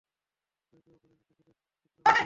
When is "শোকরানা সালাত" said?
1.59-2.17